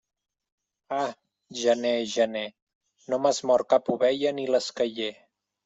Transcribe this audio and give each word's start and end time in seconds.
Ah, 0.99 1.11
gener, 1.59 1.91
gener, 2.15 2.43
no 3.13 3.21
m'has 3.27 3.45
mort 3.53 3.71
cap 3.77 3.95
ovella 3.99 4.35
ni 4.41 4.51
l'esqueller. 4.53 5.15